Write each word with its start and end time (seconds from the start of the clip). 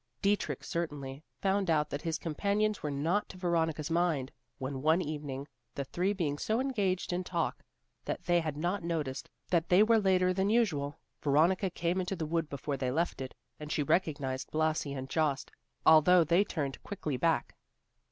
Dietrich, 0.23 0.63
certainly, 0.63 1.21
found 1.43 1.69
out 1.69 1.91
that 1.91 2.01
his 2.01 2.17
companions 2.17 2.81
were 2.81 2.89
not 2.89 3.29
to 3.29 3.37
Veronica's 3.37 3.91
mind, 3.91 4.31
when 4.57 4.81
one 4.81 4.99
evening, 4.99 5.47
the 5.75 5.83
three 5.85 6.11
being 6.11 6.39
so 6.39 6.59
engaged 6.59 7.13
in 7.13 7.23
talk 7.23 7.61
that 8.05 8.23
they 8.23 8.39
had 8.39 8.57
not 8.57 8.81
noticed 8.81 9.29
that 9.51 9.69
they 9.69 9.83
were 9.83 9.99
later 9.99 10.33
than 10.33 10.49
usual, 10.49 10.97
Veronica 11.21 11.69
came 11.69 11.99
into 11.99 12.15
the 12.15 12.25
wood 12.25 12.49
before 12.49 12.77
they 12.77 12.89
left 12.89 13.21
it, 13.21 13.35
and 13.59 13.71
she 13.71 13.83
recognized 13.83 14.49
Blasi 14.49 14.91
and 14.91 15.07
Jost, 15.07 15.51
although 15.85 16.23
they 16.23 16.43
turned 16.43 16.81
quickly 16.81 17.15
back. 17.15 17.53